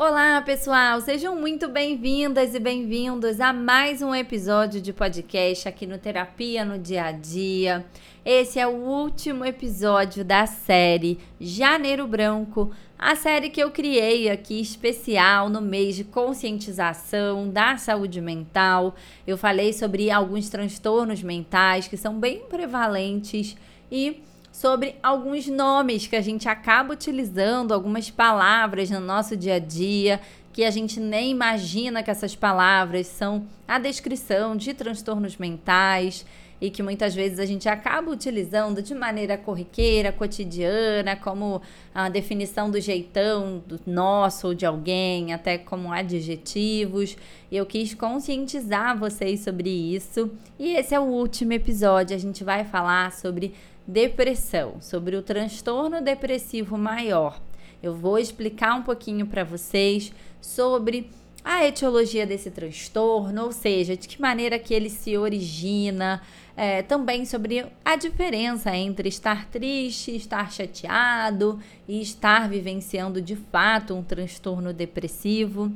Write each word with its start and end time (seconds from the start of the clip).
Olá, 0.00 0.40
pessoal! 0.42 1.00
Sejam 1.00 1.34
muito 1.34 1.66
bem-vindas 1.68 2.54
e 2.54 2.60
bem-vindos 2.60 3.40
a 3.40 3.52
mais 3.52 4.00
um 4.00 4.14
episódio 4.14 4.80
de 4.80 4.92
podcast 4.92 5.66
aqui 5.66 5.88
no 5.88 5.98
Terapia 5.98 6.64
no 6.64 6.78
Dia 6.78 7.06
a 7.06 7.10
Dia. 7.10 7.84
Esse 8.24 8.60
é 8.60 8.66
o 8.68 8.76
último 8.76 9.44
episódio 9.44 10.24
da 10.24 10.46
série 10.46 11.18
Janeiro 11.40 12.06
Branco, 12.06 12.70
a 12.96 13.16
série 13.16 13.50
que 13.50 13.60
eu 13.60 13.72
criei 13.72 14.30
aqui 14.30 14.60
especial 14.60 15.48
no 15.48 15.60
mês 15.60 15.96
de 15.96 16.04
conscientização 16.04 17.50
da 17.50 17.76
saúde 17.76 18.20
mental. 18.20 18.94
Eu 19.26 19.36
falei 19.36 19.72
sobre 19.72 20.12
alguns 20.12 20.48
transtornos 20.48 21.24
mentais 21.24 21.88
que 21.88 21.96
são 21.96 22.20
bem 22.20 22.42
prevalentes 22.48 23.56
e 23.90 24.22
sobre 24.58 24.96
alguns 25.00 25.46
nomes 25.46 26.08
que 26.08 26.16
a 26.16 26.20
gente 26.20 26.48
acaba 26.48 26.92
utilizando, 26.92 27.72
algumas 27.72 28.10
palavras 28.10 28.90
no 28.90 28.98
nosso 28.98 29.36
dia 29.36 29.54
a 29.54 29.58
dia, 29.60 30.20
que 30.52 30.64
a 30.64 30.70
gente 30.72 30.98
nem 30.98 31.30
imagina 31.30 32.02
que 32.02 32.10
essas 32.10 32.34
palavras 32.34 33.06
são 33.06 33.46
a 33.68 33.78
descrição 33.78 34.56
de 34.56 34.74
transtornos 34.74 35.36
mentais 35.36 36.26
e 36.60 36.70
que 36.70 36.82
muitas 36.82 37.14
vezes 37.14 37.38
a 37.38 37.46
gente 37.46 37.68
acaba 37.68 38.10
utilizando 38.10 38.82
de 38.82 38.96
maneira 38.96 39.38
corriqueira, 39.38 40.10
cotidiana, 40.10 41.14
como 41.14 41.62
a 41.94 42.08
definição 42.08 42.68
do 42.68 42.80
jeitão 42.80 43.62
do 43.64 43.78
nosso 43.86 44.48
ou 44.48 44.54
de 44.54 44.66
alguém, 44.66 45.32
até 45.32 45.56
como 45.56 45.92
adjetivos. 45.92 47.16
Eu 47.48 47.64
quis 47.64 47.94
conscientizar 47.94 48.98
vocês 48.98 49.38
sobre 49.38 49.70
isso. 49.70 50.32
E 50.58 50.72
esse 50.72 50.96
é 50.96 50.98
o 50.98 51.04
último 51.04 51.52
episódio. 51.52 52.16
A 52.16 52.18
gente 52.18 52.42
vai 52.42 52.64
falar 52.64 53.12
sobre 53.12 53.54
depressão, 53.88 54.74
sobre 54.82 55.16
o 55.16 55.22
transtorno 55.22 56.02
depressivo 56.02 56.76
maior. 56.76 57.40
Eu 57.82 57.94
vou 57.94 58.18
explicar 58.18 58.74
um 58.74 58.82
pouquinho 58.82 59.26
para 59.26 59.42
vocês 59.42 60.12
sobre 60.42 61.10
a 61.42 61.64
etiologia 61.64 62.26
desse 62.26 62.50
transtorno, 62.50 63.44
ou 63.44 63.52
seja, 63.52 63.96
de 63.96 64.06
que 64.06 64.20
maneira 64.20 64.58
que 64.58 64.74
ele 64.74 64.90
se 64.90 65.16
origina, 65.16 66.20
é, 66.54 66.82
também 66.82 67.24
sobre 67.24 67.64
a 67.82 67.96
diferença 67.96 68.76
entre 68.76 69.08
estar 69.08 69.46
triste, 69.46 70.14
estar 70.14 70.52
chateado 70.52 71.58
e 71.86 72.02
estar 72.02 72.46
vivenciando 72.46 73.22
de 73.22 73.36
fato 73.36 73.94
um 73.94 74.02
transtorno 74.02 74.72
depressivo. 74.74 75.72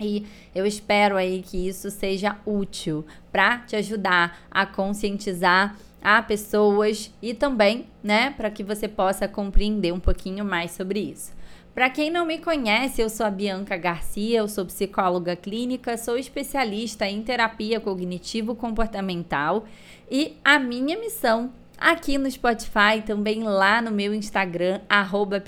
E 0.00 0.24
eu 0.54 0.64
espero 0.64 1.16
aí 1.16 1.42
que 1.42 1.68
isso 1.68 1.90
seja 1.90 2.38
útil 2.46 3.04
para 3.30 3.58
te 3.58 3.76
ajudar 3.76 4.46
a 4.50 4.64
conscientizar 4.64 5.76
a 6.02 6.22
pessoas 6.22 7.12
e 7.20 7.34
também, 7.34 7.86
né, 8.02 8.30
para 8.30 8.50
que 8.50 8.62
você 8.62 8.86
possa 8.86 9.26
compreender 9.26 9.92
um 9.92 10.00
pouquinho 10.00 10.44
mais 10.44 10.72
sobre 10.72 11.00
isso. 11.00 11.34
Para 11.74 11.90
quem 11.90 12.10
não 12.10 12.24
me 12.24 12.38
conhece, 12.38 13.02
eu 13.02 13.10
sou 13.10 13.26
a 13.26 13.30
Bianca 13.30 13.76
Garcia, 13.76 14.38
eu 14.38 14.48
sou 14.48 14.64
psicóloga 14.64 15.36
clínica, 15.36 15.98
sou 15.98 16.16
especialista 16.16 17.06
em 17.06 17.22
terapia 17.22 17.78
cognitivo-comportamental 17.78 19.66
e 20.10 20.38
a 20.42 20.58
minha 20.58 20.98
missão 20.98 21.52
aqui 21.78 22.16
no 22.16 22.30
Spotify, 22.30 23.02
também 23.04 23.42
lá 23.42 23.82
no 23.82 23.90
meu 23.90 24.14
Instagram, 24.14 24.80
arroba 24.88 25.42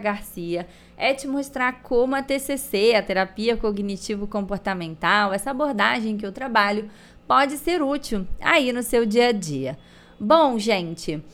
Garcia, 0.00 0.66
é 0.96 1.12
te 1.12 1.26
mostrar 1.26 1.82
como 1.82 2.14
a 2.14 2.22
TCC, 2.22 2.94
a 2.94 3.02
terapia 3.02 3.56
cognitivo-comportamental, 3.56 5.32
essa 5.32 5.50
abordagem 5.50 6.16
que 6.16 6.24
eu 6.24 6.30
trabalho, 6.30 6.88
pode 7.32 7.56
ser 7.56 7.80
útil 7.82 8.26
aí 8.38 8.74
no 8.74 8.82
seu 8.82 9.06
dia 9.06 9.28
a 9.28 9.32
dia. 9.32 9.78
Bom, 10.20 10.58
gente, 10.58 11.24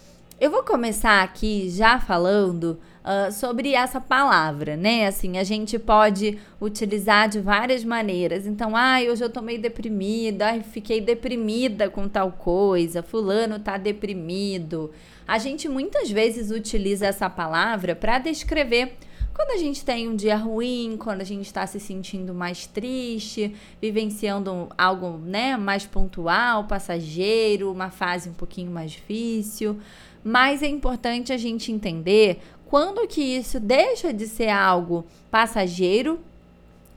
eu 0.41 0.49
vou 0.49 0.63
começar 0.63 1.25
aqui 1.25 1.69
já 1.69 1.99
falando 1.99 2.79
uh, 3.03 3.33
sobre 3.33 3.73
essa 3.73 4.01
palavra, 4.01 4.77
né? 4.77 5.09
Assim, 5.09 5.39
a 5.39 5.43
gente 5.43 5.77
pode 5.77 6.39
utilizar 6.61 7.29
de 7.29 7.41
várias 7.41 7.83
maneiras. 7.83 8.47
Então, 8.47 8.77
ai, 8.77 9.11
hoje 9.11 9.25
eu 9.25 9.29
tô 9.29 9.43
meio 9.43 9.61
deprimida, 9.61 10.63
fiquei 10.63 11.01
deprimida 11.01 11.91
com 11.91 12.07
tal 12.09 12.31
coisa, 12.31 13.03
fulano 13.03 13.59
tá 13.59 13.77
deprimido. 13.77 14.93
A 15.27 15.37
gente 15.39 15.69
muitas 15.69 16.09
vezes 16.09 16.53
utiliza 16.53 17.09
essa 17.09 17.29
palavra 17.29 17.97
para 17.97 18.21
descrever 18.21 18.97
quando 19.39 19.53
a 19.53 19.57
gente 19.57 19.85
tem 19.85 20.09
um 20.09 20.17
dia 20.17 20.35
ruim, 20.35 20.97
quando 20.99 21.21
a 21.21 21.25
gente 21.25 21.47
está 21.47 21.65
se 21.65 21.79
sentindo 21.79 22.35
mais 22.35 22.67
triste, 22.67 23.55
vivenciando 23.81 24.69
algo 24.77 25.17
né, 25.17 25.57
mais 25.57 25.87
pontual, 25.87 26.65
passageiro, 26.65 27.71
uma 27.71 27.89
fase 27.89 28.29
um 28.29 28.33
pouquinho 28.33 28.73
mais 28.73 28.91
difícil. 28.91 29.79
Mas 30.25 30.61
é 30.61 30.67
importante 30.67 31.33
a 31.33 31.37
gente 31.37 31.71
entender 31.71 32.41
quando 32.67 33.07
que 33.07 33.23
isso 33.23 33.61
deixa 33.61 34.13
de 34.13 34.27
ser 34.27 34.49
algo 34.49 35.07
passageiro 35.31 36.19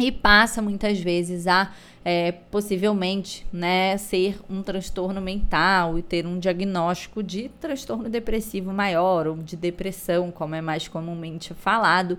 e 0.07 0.11
passa 0.11 0.61
muitas 0.61 0.99
vezes 0.99 1.47
a 1.47 1.71
é, 2.03 2.31
possivelmente 2.31 3.45
né, 3.53 3.95
ser 3.97 4.39
um 4.49 4.63
transtorno 4.63 5.21
mental 5.21 5.99
e 5.99 6.01
ter 6.01 6.25
um 6.25 6.39
diagnóstico 6.39 7.21
de 7.21 7.49
transtorno 7.59 8.09
depressivo 8.09 8.73
maior 8.73 9.27
ou 9.27 9.37
de 9.37 9.55
depressão, 9.55 10.31
como 10.31 10.55
é 10.55 10.61
mais 10.61 10.87
comumente 10.87 11.53
falado 11.53 12.17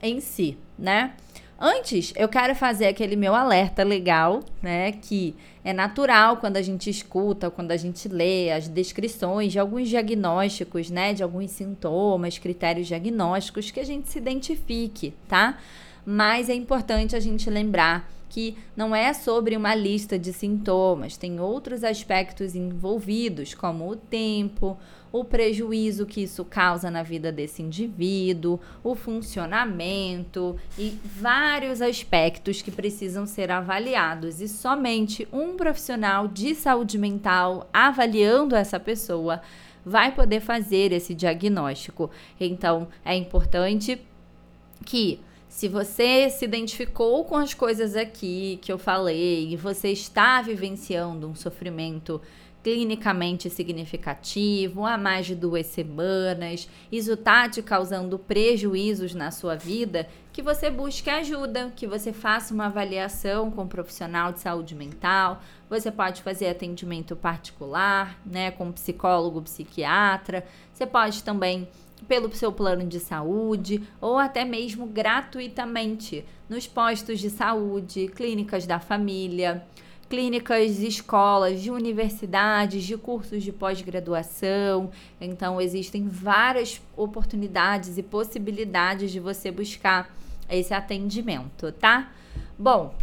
em 0.00 0.18
si, 0.20 0.56
né? 0.78 1.12
Antes, 1.64 2.12
eu 2.16 2.28
quero 2.28 2.56
fazer 2.56 2.86
aquele 2.86 3.14
meu 3.14 3.36
alerta 3.36 3.84
legal, 3.84 4.40
né? 4.60 4.90
Que 4.90 5.36
é 5.62 5.72
natural 5.72 6.38
quando 6.38 6.56
a 6.56 6.62
gente 6.62 6.90
escuta, 6.90 7.52
quando 7.52 7.70
a 7.70 7.76
gente 7.76 8.08
lê 8.08 8.50
as 8.50 8.66
descrições 8.66 9.52
de 9.52 9.60
alguns 9.60 9.88
diagnósticos, 9.88 10.90
né? 10.90 11.14
De 11.14 11.22
alguns 11.22 11.52
sintomas, 11.52 12.36
critérios 12.36 12.88
diagnósticos, 12.88 13.70
que 13.70 13.78
a 13.78 13.84
gente 13.84 14.08
se 14.08 14.18
identifique, 14.18 15.14
tá? 15.28 15.56
Mas 16.04 16.48
é 16.48 16.54
importante 16.54 17.14
a 17.14 17.20
gente 17.20 17.48
lembrar 17.48 18.10
que 18.28 18.56
não 18.74 18.96
é 18.96 19.12
sobre 19.12 19.54
uma 19.56 19.74
lista 19.74 20.18
de 20.18 20.32
sintomas, 20.32 21.18
tem 21.18 21.38
outros 21.38 21.84
aspectos 21.84 22.54
envolvidos, 22.54 23.52
como 23.52 23.90
o 23.90 23.94
tempo, 23.94 24.78
o 25.12 25.22
prejuízo 25.22 26.06
que 26.06 26.22
isso 26.22 26.42
causa 26.42 26.90
na 26.90 27.02
vida 27.02 27.30
desse 27.30 27.60
indivíduo, 27.60 28.58
o 28.82 28.94
funcionamento 28.94 30.56
e 30.78 30.98
vários 31.04 31.82
aspectos 31.82 32.62
que 32.62 32.70
precisam 32.70 33.26
ser 33.26 33.50
avaliados. 33.50 34.40
E 34.40 34.48
somente 34.48 35.28
um 35.30 35.54
profissional 35.54 36.26
de 36.26 36.54
saúde 36.54 36.96
mental 36.96 37.68
avaliando 37.70 38.56
essa 38.56 38.80
pessoa 38.80 39.42
vai 39.84 40.12
poder 40.12 40.40
fazer 40.40 40.90
esse 40.90 41.14
diagnóstico. 41.14 42.10
Então, 42.40 42.88
é 43.04 43.14
importante 43.14 44.00
que 44.86 45.20
se 45.52 45.68
você 45.68 46.30
se 46.30 46.46
identificou 46.46 47.26
com 47.26 47.36
as 47.36 47.52
coisas 47.52 47.94
aqui 47.94 48.58
que 48.62 48.72
eu 48.72 48.78
falei 48.78 49.50
e 49.50 49.56
você 49.56 49.90
está 49.90 50.40
vivenciando 50.40 51.28
um 51.28 51.34
sofrimento 51.34 52.22
clinicamente 52.62 53.50
significativo 53.50 54.86
há 54.86 54.96
mais 54.96 55.26
de 55.26 55.34
duas 55.34 55.66
semanas, 55.66 56.66
isso 56.90 57.12
está 57.12 57.50
te 57.50 57.60
causando 57.60 58.18
prejuízos 58.18 59.14
na 59.14 59.30
sua 59.30 59.54
vida, 59.54 60.08
que 60.32 60.40
você 60.40 60.70
busque 60.70 61.10
ajuda, 61.10 61.70
que 61.76 61.86
você 61.86 62.14
faça 62.14 62.54
uma 62.54 62.66
avaliação 62.66 63.50
com 63.50 63.64
um 63.64 63.68
profissional 63.68 64.32
de 64.32 64.40
saúde 64.40 64.74
mental. 64.74 65.42
Você 65.68 65.90
pode 65.90 66.22
fazer 66.22 66.48
atendimento 66.48 67.14
particular, 67.14 68.18
né, 68.24 68.50
com 68.52 68.72
psicólogo, 68.72 69.42
psiquiatra. 69.42 70.46
Você 70.72 70.86
pode 70.86 71.22
também 71.22 71.68
pelo 72.06 72.34
seu 72.34 72.52
plano 72.52 72.86
de 72.86 73.00
saúde 73.00 73.82
ou 74.00 74.18
até 74.18 74.44
mesmo 74.44 74.86
gratuitamente 74.86 76.24
nos 76.48 76.66
postos 76.66 77.20
de 77.20 77.30
saúde, 77.30 78.08
clínicas 78.08 78.66
da 78.66 78.78
família, 78.78 79.64
clínicas, 80.12 80.78
escolas, 80.80 81.62
de 81.62 81.70
universidades, 81.70 82.84
de 82.84 82.98
cursos 82.98 83.42
de 83.42 83.50
pós-graduação. 83.50 84.90
Então, 85.18 85.58
existem 85.58 86.06
várias 86.06 86.82
oportunidades 86.94 87.96
e 87.96 88.02
possibilidades 88.02 89.10
de 89.10 89.18
você 89.18 89.50
buscar 89.50 90.14
esse 90.50 90.74
atendimento, 90.74 91.72
tá? 91.72 92.12
Bom, 92.58 92.94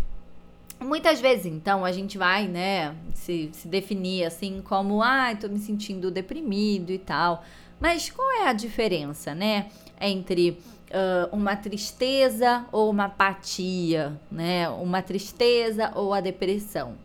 Muitas 0.80 1.20
vezes, 1.20 1.46
então, 1.46 1.84
a 1.84 1.92
gente 1.92 2.18
vai, 2.18 2.48
né, 2.48 2.96
se, 3.14 3.50
se 3.52 3.68
definir 3.68 4.24
assim 4.24 4.62
como, 4.62 5.02
ah, 5.04 5.36
tô 5.36 5.50
me 5.50 5.60
sentindo 5.60 6.10
deprimido 6.10 6.92
e 6.92 6.98
tal. 6.98 7.44
Mas 7.80 8.10
qual 8.10 8.30
é 8.32 8.48
a 8.48 8.54
diferença, 8.54 9.36
né, 9.36 9.70
entre 10.00 10.58
uh, 10.90 11.36
uma 11.36 11.56
tristeza 11.56 12.66
ou 12.72 12.90
uma 12.90 13.06
apatia, 13.06 14.20
né? 14.32 14.70
Uma 14.70 15.02
tristeza 15.02 15.92
ou 15.96 16.14
a 16.14 16.22
depressão? 16.22 16.96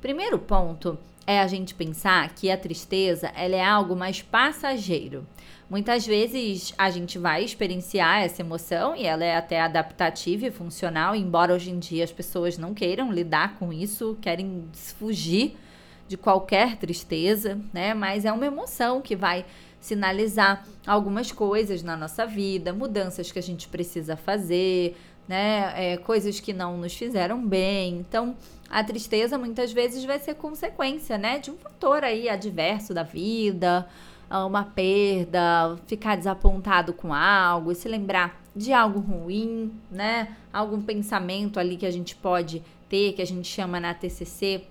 Primeiro 0.00 0.38
ponto 0.38 0.98
é 1.30 1.38
a 1.38 1.46
gente 1.46 1.76
pensar 1.76 2.28
que 2.34 2.50
a 2.50 2.56
tristeza 2.56 3.30
ela 3.36 3.54
é 3.54 3.64
algo 3.64 3.94
mais 3.94 4.20
passageiro. 4.20 5.24
Muitas 5.68 6.04
vezes 6.04 6.74
a 6.76 6.90
gente 6.90 7.20
vai 7.20 7.44
experienciar 7.44 8.22
essa 8.22 8.42
emoção 8.42 8.96
e 8.96 9.06
ela 9.06 9.24
é 9.24 9.36
até 9.36 9.60
adaptativa 9.60 10.46
e 10.46 10.50
funcional, 10.50 11.14
embora 11.14 11.54
hoje 11.54 11.70
em 11.70 11.78
dia 11.78 12.02
as 12.02 12.10
pessoas 12.10 12.58
não 12.58 12.74
queiram 12.74 13.12
lidar 13.12 13.54
com 13.60 13.72
isso, 13.72 14.18
querem 14.20 14.64
fugir 14.98 15.56
de 16.08 16.16
qualquer 16.16 16.74
tristeza, 16.74 17.60
né? 17.72 17.94
Mas 17.94 18.24
é 18.24 18.32
uma 18.32 18.46
emoção 18.46 19.00
que 19.00 19.14
vai 19.14 19.46
sinalizar 19.78 20.66
algumas 20.84 21.30
coisas 21.30 21.84
na 21.84 21.96
nossa 21.96 22.26
vida, 22.26 22.72
mudanças 22.72 23.30
que 23.30 23.38
a 23.38 23.42
gente 23.42 23.68
precisa 23.68 24.16
fazer, 24.16 24.96
né? 25.30 25.72
É, 25.76 25.96
coisas 25.96 26.40
que 26.40 26.52
não 26.52 26.76
nos 26.76 26.92
fizeram 26.92 27.40
bem. 27.46 27.98
Então, 27.98 28.34
a 28.68 28.82
tristeza 28.82 29.38
muitas 29.38 29.72
vezes 29.72 30.04
vai 30.04 30.18
ser 30.18 30.34
consequência, 30.34 31.16
né? 31.16 31.38
De 31.38 31.52
um 31.52 31.56
fator 31.56 32.02
aí 32.02 32.28
adverso 32.28 32.92
da 32.92 33.04
vida, 33.04 33.88
uma 34.28 34.64
perda, 34.64 35.78
ficar 35.86 36.16
desapontado 36.16 36.92
com 36.92 37.14
algo, 37.14 37.72
se 37.76 37.88
lembrar 37.88 38.42
de 38.56 38.72
algo 38.72 38.98
ruim, 38.98 39.72
né? 39.88 40.36
Algum 40.52 40.82
pensamento 40.82 41.60
ali 41.60 41.76
que 41.76 41.86
a 41.86 41.92
gente 41.92 42.16
pode 42.16 42.60
ter, 42.88 43.12
que 43.12 43.22
a 43.22 43.26
gente 43.26 43.46
chama 43.46 43.78
na 43.78 43.94
TCC 43.94 44.64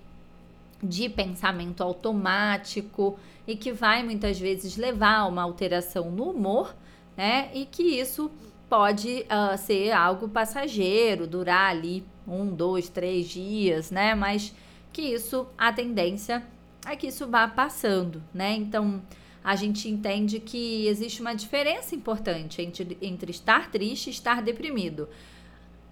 de 0.82 1.08
pensamento 1.08 1.82
automático 1.82 3.18
e 3.46 3.56
que 3.56 3.72
vai 3.72 4.02
muitas 4.02 4.38
vezes 4.38 4.76
levar 4.76 5.20
a 5.20 5.26
uma 5.26 5.42
alteração 5.42 6.10
no 6.10 6.24
humor, 6.32 6.76
né? 7.16 7.48
E 7.54 7.64
que 7.64 7.82
isso 7.82 8.30
pode 8.70 9.26
uh, 9.26 9.58
ser 9.58 9.90
algo 9.90 10.28
passageiro, 10.28 11.26
durar 11.26 11.70
ali 11.72 12.04
um, 12.26 12.46
dois, 12.46 12.88
três 12.88 13.28
dias, 13.28 13.90
né? 13.90 14.14
Mas 14.14 14.54
que 14.92 15.02
isso, 15.02 15.48
a 15.58 15.72
tendência 15.72 16.46
é 16.86 16.94
que 16.94 17.08
isso 17.08 17.26
vá 17.26 17.48
passando, 17.48 18.22
né? 18.32 18.54
Então, 18.54 19.02
a 19.42 19.56
gente 19.56 19.88
entende 19.88 20.38
que 20.38 20.86
existe 20.86 21.20
uma 21.20 21.34
diferença 21.34 21.96
importante 21.96 22.62
entre, 22.62 22.96
entre 23.02 23.32
estar 23.32 23.70
triste 23.72 24.06
e 24.06 24.10
estar 24.10 24.40
deprimido. 24.40 25.08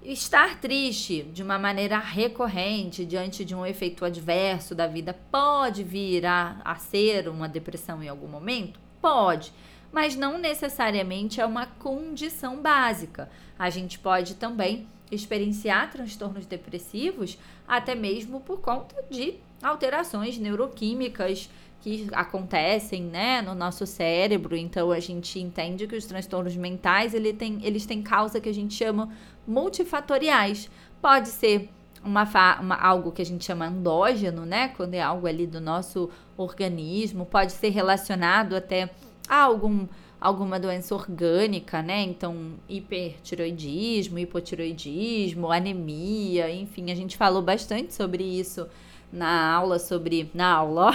Estar 0.00 0.60
triste 0.60 1.24
de 1.24 1.42
uma 1.42 1.58
maneira 1.58 1.98
recorrente 1.98 3.04
diante 3.04 3.44
de 3.44 3.56
um 3.56 3.66
efeito 3.66 4.04
adverso 4.04 4.74
da 4.74 4.86
vida 4.86 5.18
pode 5.32 5.82
vir 5.82 6.24
a, 6.24 6.60
a 6.64 6.76
ser 6.76 7.28
uma 7.28 7.48
depressão 7.48 8.00
em 8.02 8.08
algum 8.08 8.28
momento? 8.28 8.78
Pode, 9.00 9.52
mas 9.92 10.16
não 10.16 10.38
necessariamente 10.38 11.40
é 11.40 11.46
uma 11.46 11.66
condição 11.66 12.60
básica. 12.60 13.30
A 13.58 13.70
gente 13.70 13.98
pode 13.98 14.34
também 14.34 14.86
experienciar 15.10 15.90
transtornos 15.90 16.46
depressivos 16.46 17.38
até 17.66 17.94
mesmo 17.94 18.40
por 18.40 18.60
conta 18.60 19.02
de 19.10 19.34
alterações 19.62 20.38
neuroquímicas 20.38 21.50
que 21.80 22.08
acontecem, 22.12 23.04
né, 23.04 23.40
no 23.40 23.54
nosso 23.54 23.86
cérebro. 23.86 24.56
Então 24.56 24.90
a 24.90 25.00
gente 25.00 25.38
entende 25.38 25.86
que 25.86 25.96
os 25.96 26.06
transtornos 26.06 26.56
mentais 26.56 27.14
ele 27.14 27.32
tem, 27.32 27.60
eles 27.64 27.86
têm 27.86 28.02
causa 28.02 28.40
que 28.40 28.48
a 28.48 28.54
gente 28.54 28.74
chama 28.74 29.10
multifatoriais. 29.46 30.68
Pode 31.00 31.28
ser 31.28 31.70
uma, 32.02 32.24
uma, 32.60 32.76
algo 32.76 33.12
que 33.12 33.22
a 33.22 33.26
gente 33.26 33.44
chama 33.44 33.66
endógeno, 33.66 34.44
né? 34.44 34.68
Quando 34.68 34.94
é 34.94 35.00
algo 35.00 35.26
ali 35.26 35.46
do 35.46 35.60
nosso 35.60 36.10
organismo, 36.36 37.24
pode 37.24 37.52
ser 37.52 37.70
relacionado 37.70 38.56
até 38.56 38.90
a 39.28 39.42
algum, 39.42 39.86
alguma 40.20 40.58
doença 40.58 40.94
orgânica, 40.94 41.82
né? 41.82 42.02
Então, 42.02 42.54
hipertiroidismo, 42.68 44.18
hipotiroidismo, 44.18 45.50
anemia, 45.50 46.50
enfim, 46.50 46.90
a 46.90 46.94
gente 46.94 47.16
falou 47.16 47.42
bastante 47.42 47.94
sobre 47.94 48.24
isso 48.24 48.66
na 49.12 49.54
aula 49.54 49.78
sobre. 49.78 50.30
Na 50.34 50.54
aula, 50.54 50.92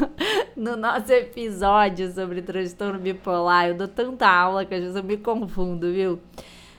no 0.56 0.76
nosso 0.76 1.12
episódio 1.12 2.12
sobre 2.12 2.42
transtorno 2.42 2.98
bipolar. 2.98 3.68
Eu 3.68 3.74
dou 3.74 3.88
tanta 3.88 4.28
aula 4.28 4.64
que 4.64 4.74
às 4.74 4.80
vezes 4.80 4.96
eu 4.96 5.04
me 5.04 5.16
confundo, 5.16 5.92
viu? 5.92 6.20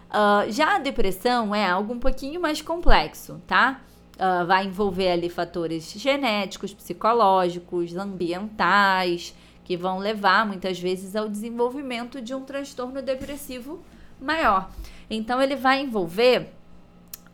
Uh, 0.10 0.52
já 0.52 0.76
a 0.76 0.80
depressão 0.80 1.56
é 1.56 1.66
algo 1.66 1.94
um 1.94 2.00
pouquinho 2.00 2.42
mais 2.42 2.62
complexo, 2.62 3.42
tá? 3.48 3.82
Uh, 4.16 4.46
vai 4.46 4.66
envolver 4.66 5.10
ali 5.10 5.30
fatores 5.30 5.94
genéticos, 5.94 6.74
psicológicos, 6.74 7.96
ambientais, 7.96 9.34
que 9.64 9.78
vão 9.78 9.98
levar 9.98 10.46
muitas 10.46 10.80
vezes 10.80 11.16
ao 11.16 11.30
desenvolvimento 11.30 12.22
de 12.22 12.34
um 12.34 12.42
transtorno 12.42 13.02
depressivo 13.02 13.84
maior. 14.20 14.70
Então, 15.10 15.42
ele 15.42 15.56
vai 15.56 15.82
envolver 15.82 16.54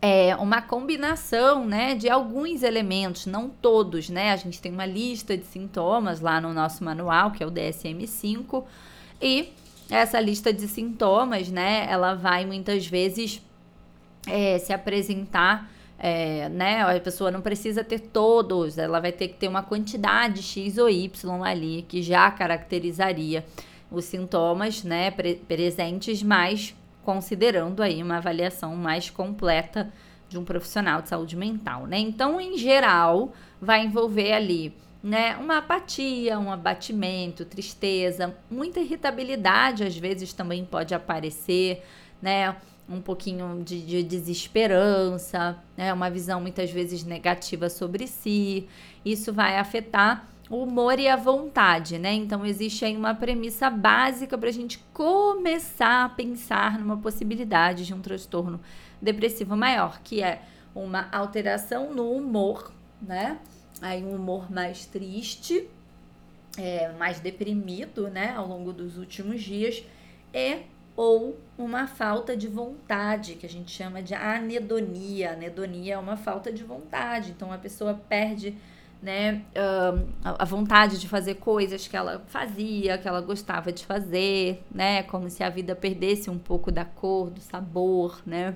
é 0.01 0.35
uma 0.35 0.62
combinação, 0.62 1.65
né, 1.65 1.95
de 1.95 2.07
alguns 2.07 2.62
elementos, 2.62 3.25
não 3.25 3.50
todos, 3.50 4.09
né? 4.09 4.31
A 4.31 4.35
gente 4.35 4.62
tem 4.62 4.71
uma 4.71 4.85
lista 4.85 5.35
de 5.35 5.44
sintomas 5.44 6.19
lá 6.19 6.39
no 6.39 6.53
nosso 6.53 6.83
manual, 6.83 7.31
que 7.31 7.44
é 7.44 7.47
o 7.47 7.51
DSM-5, 7.51 8.63
e 9.19 9.53
essa 9.89 10.19
lista 10.19 10.53
de 10.53 10.68
sintomas, 10.68 11.50
né, 11.50 11.88
ela 11.89 12.13
vai 12.13 12.45
muitas 12.45 12.85
vezes 12.85 13.41
é, 14.27 14.59
se 14.59 14.71
apresentar, 14.71 15.69
é, 15.99 16.47
né? 16.49 16.81
A 16.81 16.99
pessoa 16.99 17.31
não 17.31 17.41
precisa 17.41 17.83
ter 17.83 17.99
todos, 17.99 18.77
ela 18.77 18.99
vai 18.99 19.11
ter 19.11 19.29
que 19.29 19.35
ter 19.35 19.47
uma 19.47 19.63
quantidade 19.63 20.44
X 20.44 20.77
ou 20.77 20.89
Y 20.89 21.44
ali 21.44 21.85
que 21.88 22.01
já 22.01 22.29
caracterizaria 22.29 23.44
os 23.89 24.05
sintomas, 24.05 24.83
né, 24.83 25.11
pre 25.11 25.35
presentes, 25.35 26.21
mas 26.21 26.75
considerando 27.03 27.81
aí 27.81 28.03
uma 28.03 28.17
avaliação 28.17 28.75
mais 28.75 29.09
completa 29.09 29.91
de 30.27 30.38
um 30.38 30.44
profissional 30.44 31.01
de 31.01 31.07
saúde 31.07 31.38
mental, 31.38 31.88
né? 31.88 31.97
Então, 31.97 32.39
em 32.39 32.57
geral, 32.57 33.31
vai 33.61 33.85
envolver 33.85 34.33
ali, 34.33 34.73
né, 35.01 35.38
uma 35.38 35.59
apatia, 35.59 36.38
um 36.38 36.51
abatimento, 36.51 37.45
tristeza, 37.45 38.35
muita 38.51 38.81
irritabilidade 38.81 39.85
às 39.85 39.95
vezes 39.95 40.33
também 40.33 40.65
pode 40.65 40.93
aparecer, 40.93 41.81
né? 42.21 42.55
Um 42.89 43.01
pouquinho 43.01 43.62
de, 43.63 43.81
de 43.81 44.04
desesperança, 44.04 45.57
né? 45.75 45.92
Uma 45.92 46.10
visão 46.10 46.39
muitas 46.39 46.72
vezes 46.72 47.04
negativa 47.04 47.69
sobre 47.69 48.07
si. 48.07 48.68
Isso 49.04 49.34
vai 49.34 49.57
afetar 49.57 50.28
o 50.50 50.63
humor 50.63 51.00
e 51.00 51.07
a 51.07 51.16
vontade, 51.16 52.00
né? 52.00 52.13
Então 52.13 52.45
existe 52.45 52.86
aí 52.86 52.95
uma 52.95 53.13
premissa 53.13 53.69
básica 53.69 54.38
para 54.38 54.50
a 54.50 54.54
gente 54.54 54.80
começar 54.94 56.06
a 56.06 56.10
pensar 56.10 56.80
numa 56.80 56.98
possibilidade 56.98 57.86
de 57.86 57.94
um 57.94 58.01
transtorno 58.01 58.60
depressivo 59.01 59.56
maior, 59.56 60.00
que 60.01 60.24
é 60.24 60.42
uma 60.74 61.10
alteração 61.12 61.94
no 61.94 62.12
humor, 62.12 62.72
né? 63.01 63.39
Aí 63.81 64.04
um 64.04 64.16
humor 64.16 64.51
mais 64.51 64.86
triste, 64.86 65.68
é, 66.57 66.92
mais 66.94 67.19
deprimido, 67.19 68.07
né? 68.07 68.34
Ao 68.36 68.48
longo 68.48 68.72
dos 68.72 68.98
últimos 68.98 69.44
dias 69.44 69.84
e 70.34 70.60
ou 70.97 71.38
uma 71.55 71.85
falta 71.85 72.35
de 72.35 72.47
vontade, 72.47 73.35
que 73.35 73.45
a 73.45 73.49
gente 73.49 73.71
chama 73.71 74.01
de 74.01 74.15
anedonia. 74.15 75.33
Anedonia 75.33 75.94
é 75.94 75.97
uma 75.97 76.17
falta 76.17 76.51
de 76.51 76.63
vontade, 76.63 77.29
então 77.29 77.53
a 77.53 77.57
pessoa 77.57 77.94
perde 77.94 78.57
né, 78.99 79.44
a 80.23 80.44
vontade 80.44 80.99
de 80.99 81.07
fazer 81.07 81.35
coisas 81.35 81.88
que 81.88 81.95
ela 81.95 82.23
fazia, 82.27 82.97
que 82.97 83.07
ela 83.07 83.21
gostava 83.21 83.71
de 83.71 83.85
fazer, 83.85 84.63
né, 84.73 85.03
como 85.03 85.29
se 85.29 85.44
a 85.44 85.49
vida 85.49 85.75
perdesse 85.75 86.31
um 86.31 86.39
pouco 86.39 86.71
da 86.71 86.83
cor, 86.83 87.29
do 87.29 87.41
sabor, 87.41 88.19
né. 88.25 88.55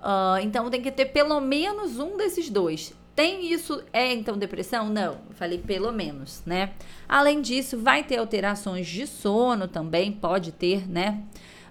Uh, 0.00 0.38
então 0.40 0.70
tem 0.70 0.80
que 0.80 0.92
ter 0.92 1.06
pelo 1.06 1.40
menos 1.40 1.98
um 1.98 2.16
desses 2.16 2.48
dois. 2.48 2.94
Tem 3.16 3.52
isso? 3.52 3.82
É 3.92 4.12
então 4.12 4.38
depressão? 4.38 4.88
Não, 4.88 5.18
falei 5.30 5.58
pelo 5.58 5.90
menos, 5.90 6.40
né? 6.46 6.70
Além 7.08 7.40
disso, 7.40 7.76
vai 7.76 8.04
ter 8.04 8.18
alterações 8.18 8.86
de 8.86 9.08
sono 9.08 9.66
também, 9.66 10.12
pode 10.12 10.52
ter, 10.52 10.88
né? 10.88 11.24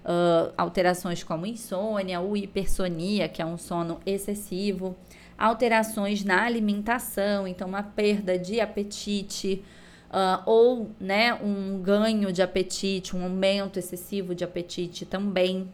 Uh, 0.08 0.54
alterações 0.56 1.22
como 1.22 1.44
insônia 1.44 2.18
ou 2.18 2.34
hipersonia, 2.34 3.28
que 3.28 3.42
é 3.42 3.44
um 3.44 3.58
sono 3.58 4.00
excessivo 4.06 4.96
alterações 5.38 6.24
na 6.24 6.42
alimentação, 6.42 7.46
então 7.46 7.68
uma 7.68 7.82
perda 7.82 8.36
de 8.36 8.60
apetite, 8.60 9.62
uh, 10.10 10.42
ou 10.44 10.90
né, 10.98 11.32
um 11.34 11.80
ganho 11.80 12.32
de 12.32 12.42
apetite, 12.42 13.14
um 13.14 13.22
aumento 13.22 13.78
excessivo 13.78 14.34
de 14.34 14.42
apetite 14.42 15.06
também. 15.06 15.70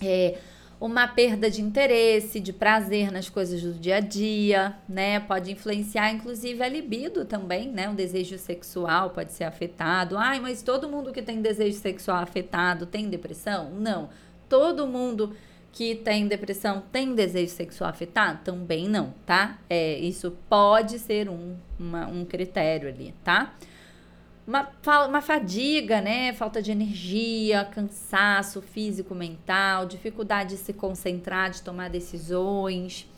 É, 0.00 0.38
uma 0.80 1.06
perda 1.06 1.50
de 1.50 1.60
interesse, 1.60 2.40
de 2.40 2.54
prazer 2.54 3.12
nas 3.12 3.28
coisas 3.28 3.60
do 3.60 3.74
dia 3.74 3.96
a 3.96 4.00
dia, 4.00 4.74
né? 4.88 5.20
Pode 5.20 5.52
influenciar, 5.52 6.10
inclusive, 6.10 6.62
a 6.62 6.68
libido 6.68 7.26
também, 7.26 7.68
né? 7.68 7.90
O 7.90 7.94
desejo 7.94 8.38
sexual 8.38 9.10
pode 9.10 9.32
ser 9.32 9.44
afetado. 9.44 10.16
Ai, 10.16 10.40
mas 10.40 10.62
todo 10.62 10.88
mundo 10.88 11.12
que 11.12 11.20
tem 11.20 11.42
desejo 11.42 11.78
sexual 11.78 12.16
afetado 12.16 12.86
tem 12.86 13.10
depressão? 13.10 13.70
Não. 13.70 14.08
Todo 14.48 14.86
mundo 14.86 15.36
que 15.70 15.94
tem 15.94 16.26
depressão 16.26 16.82
tem 16.90 17.14
desejo 17.14 17.52
sexual 17.52 17.90
afetado? 17.90 18.40
Também 18.42 18.88
não, 18.88 19.12
tá? 19.26 19.58
É, 19.68 19.98
isso 19.98 20.34
pode 20.48 20.98
ser 20.98 21.28
um, 21.28 21.56
uma, 21.78 22.06
um 22.06 22.24
critério 22.24 22.88
ali, 22.88 23.14
tá? 23.22 23.54
Uma, 24.50 24.68
uma 25.06 25.22
fadiga, 25.22 26.00
né? 26.00 26.32
Falta 26.32 26.60
de 26.60 26.72
energia, 26.72 27.64
cansaço 27.66 28.60
físico, 28.60 29.14
mental, 29.14 29.86
dificuldade 29.86 30.56
de 30.56 30.56
se 30.56 30.72
concentrar, 30.72 31.52
de 31.52 31.62
tomar 31.62 31.88
decisões, 31.88 33.08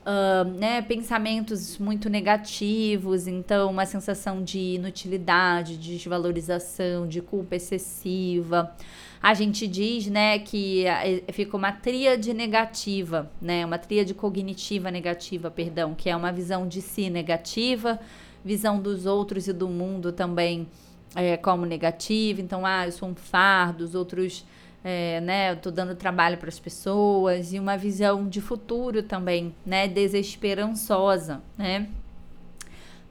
uh, 0.00 0.42
né? 0.58 0.82
Pensamentos 0.82 1.78
muito 1.78 2.10
negativos, 2.10 3.28
então 3.28 3.70
uma 3.70 3.86
sensação 3.86 4.42
de 4.42 4.58
inutilidade, 4.58 5.76
de 5.76 5.96
desvalorização, 5.96 7.06
de 7.06 7.22
culpa 7.22 7.54
excessiva 7.54 8.74
a 9.22 9.34
gente 9.34 9.66
diz, 9.66 10.06
né, 10.06 10.38
que 10.38 10.86
eh, 10.86 11.22
fica 11.30 11.54
uma 11.54 11.70
tríade 11.70 12.32
negativa, 12.32 13.30
né, 13.40 13.66
uma 13.66 13.76
tríade 13.76 14.14
cognitiva 14.14 14.90
negativa, 14.90 15.50
perdão, 15.50 15.94
que 15.94 16.08
é 16.08 16.16
uma 16.16 16.32
visão 16.32 16.66
de 16.66 16.80
si 16.80 17.10
negativa, 17.10 18.00
visão 18.44 18.80
dos 18.80 19.06
outros 19.06 19.48
e 19.48 19.52
do 19.52 19.68
mundo 19.68 20.12
também 20.12 20.68
é, 21.14 21.36
como 21.36 21.64
negativa. 21.66 22.40
Então, 22.40 22.64
ah, 22.64 22.86
eu 22.86 22.92
sou 22.92 23.08
um 23.08 23.14
fardo, 23.14 23.84
os 23.84 23.94
outros 23.94 24.44
é, 24.82 25.20
né, 25.20 25.52
eu 25.52 25.56
tô 25.56 25.70
dando 25.70 25.94
trabalho 25.94 26.38
para 26.38 26.48
as 26.48 26.58
pessoas 26.58 27.52
e 27.52 27.58
uma 27.58 27.76
visão 27.76 28.26
de 28.26 28.40
futuro 28.40 29.02
também, 29.02 29.54
né, 29.64 29.86
desesperançosa, 29.86 31.42
né? 31.56 31.88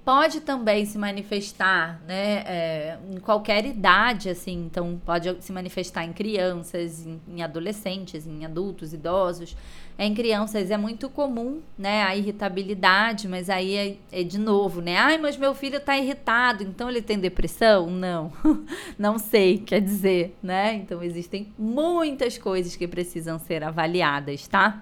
Pode 0.10 0.42
também 0.42 0.88
se 0.88 0.98
manifestar, 0.98 2.02
né, 2.08 2.44
é, 2.48 2.98
em 3.12 3.20
qualquer 3.20 3.64
idade, 3.64 4.28
assim, 4.28 4.66
então 4.66 5.00
pode 5.06 5.38
se 5.40 5.52
manifestar 5.52 6.04
em 6.04 6.12
crianças, 6.12 7.06
em, 7.06 7.22
em 7.28 7.44
adolescentes, 7.44 8.26
em 8.26 8.44
adultos, 8.44 8.92
idosos. 8.92 9.56
Em 10.00 10.12
crianças 10.16 10.72
é 10.72 10.78
muito 10.78 11.12
comum, 11.12 11.62
né, 11.78 12.02
a 12.02 12.16
irritabilidade, 12.16 13.28
mas 13.28 13.52
aí 13.52 13.76
é, 13.76 13.98
é 14.12 14.24
de 14.24 14.40
novo, 14.40 14.82
né, 14.82 14.98
ai, 14.98 15.20
mas 15.20 15.38
meu 15.38 15.54
filho 15.54 15.80
tá 15.80 15.96
irritado, 15.96 16.64
então 16.64 16.90
ele 16.90 17.04
tem 17.04 17.20
depressão? 17.20 17.88
Não, 17.88 18.34
não 18.98 19.20
sei, 19.20 19.60
quer 19.60 19.80
dizer, 19.80 20.36
né, 20.42 20.74
então 20.74 21.04
existem 21.04 21.54
muitas 21.56 22.36
coisas 22.36 22.76
que 22.76 22.88
precisam 22.88 23.38
ser 23.38 23.64
avaliadas, 23.64 24.48
tá? 24.48 24.82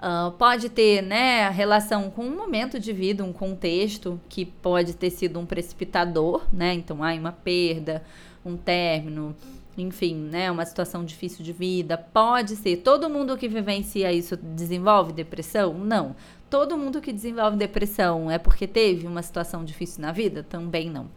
Uh, 0.00 0.30
pode 0.32 0.70
ter 0.70 1.02
né, 1.02 1.50
relação 1.50 2.10
com 2.10 2.24
um 2.24 2.34
momento 2.34 2.80
de 2.80 2.90
vida, 2.90 3.22
um 3.22 3.34
contexto 3.34 4.18
que 4.30 4.46
pode 4.46 4.94
ter 4.94 5.10
sido 5.10 5.38
um 5.38 5.44
precipitador, 5.44 6.42
né? 6.50 6.72
Então, 6.72 7.04
há 7.04 7.12
uma 7.12 7.32
perda, 7.32 8.02
um 8.42 8.56
término, 8.56 9.36
enfim, 9.76 10.14
né, 10.14 10.50
uma 10.50 10.64
situação 10.64 11.04
difícil 11.04 11.44
de 11.44 11.52
vida. 11.52 11.98
Pode 11.98 12.56
ser. 12.56 12.78
Todo 12.78 13.10
mundo 13.10 13.36
que 13.36 13.46
vivencia 13.46 14.10
isso 14.10 14.38
desenvolve 14.38 15.12
depressão? 15.12 15.74
Não. 15.74 16.16
Todo 16.48 16.78
mundo 16.78 17.02
que 17.02 17.12
desenvolve 17.12 17.58
depressão 17.58 18.30
é 18.30 18.38
porque 18.38 18.66
teve 18.66 19.06
uma 19.06 19.22
situação 19.22 19.66
difícil 19.66 20.00
na 20.00 20.12
vida? 20.12 20.42
Também 20.42 20.88
não. 20.88 21.10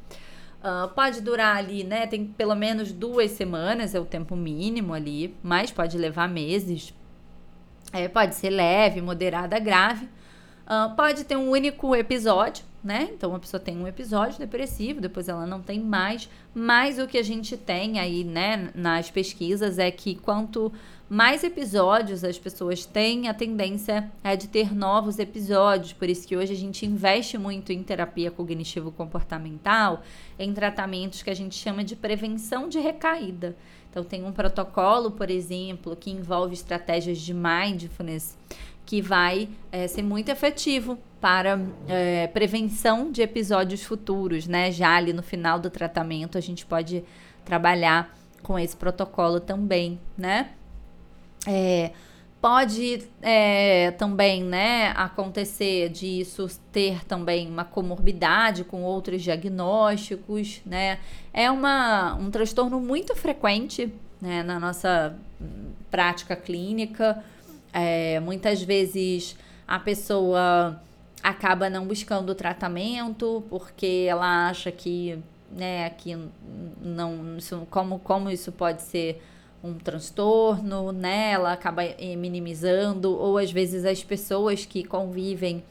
Uh, 0.60 0.90
pode 0.94 1.22
durar 1.22 1.56
ali, 1.56 1.86
né? 1.86 2.06
Tem 2.06 2.25
pelo 2.25 2.54
menos 2.54 2.92
duas 2.92 3.32
semanas, 3.32 3.96
é 3.96 4.00
o 4.00 4.06
tempo 4.06 4.36
mínimo 4.36 4.94
ali, 4.94 5.34
mas 5.42 5.72
pode 5.72 5.98
levar 5.98 6.28
meses 6.28 6.94
é, 7.93 8.07
pode 8.07 8.35
ser 8.35 8.50
leve, 8.50 9.01
moderada, 9.01 9.57
grave. 9.59 10.09
Uh, 10.63 10.95
pode 10.95 11.25
ter 11.25 11.35
um 11.35 11.50
único 11.50 11.93
episódio, 11.95 12.65
né? 12.83 13.09
Então 13.13 13.35
a 13.35 13.39
pessoa 13.39 13.59
tem 13.59 13.77
um 13.77 13.88
episódio 13.88 14.39
depressivo, 14.39 15.00
depois 15.00 15.29
ela 15.29 15.45
não 15.45 15.62
tem 15.62 15.79
mais. 15.79 16.29
Mas 16.55 16.97
o 16.97 17.05
que 17.05 17.17
a 17.17 17.23
gente 17.23 17.55
tem 17.55 18.00
aí, 18.00 18.23
né, 18.23 18.71
nas 18.73 19.12
pesquisas 19.12 19.77
é 19.77 19.91
que 19.91 20.15
quanto 20.15 20.71
mais 21.09 21.43
episódios 21.43 22.23
as 22.23 22.39
pessoas 22.39 22.85
têm, 22.85 23.27
a 23.27 23.33
tendência 23.33 24.09
é 24.23 24.35
de 24.35 24.47
ter 24.47 24.73
novos 24.73 25.19
episódios. 25.19 25.93
Por 25.93 26.09
isso 26.09 26.27
que 26.27 26.35
hoje 26.35 26.53
a 26.53 26.57
gente 26.57 26.85
investe 26.85 27.38
muito 27.38 27.71
em 27.71 27.83
terapia 27.83 28.31
cognitivo-comportamental, 28.31 30.01
em 30.39 30.53
tratamentos 30.53 31.21
que 31.21 31.29
a 31.29 31.35
gente 31.35 31.55
chama 31.55 31.83
de 31.83 31.95
prevenção 31.95 32.67
de 32.67 32.79
recaída. 32.79 33.55
Então, 33.93 34.03
tem 34.03 34.25
um 34.25 34.31
protocolo, 34.31 35.12
por 35.12 35.29
exemplo, 35.29 35.95
que 35.95 36.09
envolve 36.09 36.55
estratégias 36.55 37.19
de 37.19 37.31
mindfulness, 37.31 38.35
que 38.88 39.00
vai 39.00 39.47
é, 39.71 39.88
ser 39.88 40.01
muito 40.01 40.29
efetivo 40.29 40.97
para 41.21 41.59
é, 41.88 42.25
prevenção 42.25 43.12
de 43.12 43.21
episódios 43.21 43.83
futuros, 43.83 44.47
né? 44.47 44.71
Já 44.71 44.95
ali 44.95 45.13
no 45.13 45.21
final 45.21 45.59
do 45.59 45.69
tratamento, 45.69 46.39
a 46.39 46.41
gente 46.41 46.65
pode 46.65 47.03
trabalhar 47.45 48.17
com 48.41 48.57
esse 48.57 48.75
protocolo 48.75 49.39
também, 49.39 50.00
né? 50.17 50.50
É, 51.47 51.91
pode 52.43 53.07
é, 53.21 53.91
também 53.91 54.43
né, 54.43 54.89
acontecer 54.97 55.88
disso 55.88 56.45
ter 56.73 57.05
também 57.05 57.47
uma 57.47 57.63
comorbidade 57.63 58.65
com 58.65 58.83
outros 58.83 59.21
diagnósticos, 59.21 60.59
né? 60.65 61.00
É 61.33 61.50
uma, 61.50 62.15
um 62.15 62.29
transtorno 62.29 62.81
muito 62.81 63.15
frequente 63.15 63.89
né, 64.19 64.43
na 64.43 64.59
nossa 64.59 65.15
prática 65.89 66.35
clínica. 66.35 67.23
É, 67.71 68.19
muitas 68.19 68.62
vezes 68.62 69.38
a 69.65 69.79
pessoa 69.79 70.77
acaba 71.23 71.69
não 71.69 71.88
buscando 71.88 72.35
tratamento 72.35 73.41
porque 73.50 74.05
ela 74.09 74.50
acha 74.50 74.69
que, 74.69 75.17
né, 75.50 75.89
que 75.91 76.17
não, 76.81 77.38
isso, 77.38 77.65
como, 77.71 78.00
como 78.00 78.29
isso 78.29 78.51
pode 78.51 78.81
ser 78.81 79.23
um 79.63 79.75
transtorno, 79.75 80.91
né? 80.91 81.32
Ela 81.32 81.53
acaba 81.53 81.84
eh, 81.84 82.15
minimizando, 82.17 83.17
ou 83.17 83.38
às 83.38 83.51
vezes 83.51 83.86
as 83.86 84.03
pessoas 84.03 84.65
que 84.65 84.84
convivem 84.84 85.63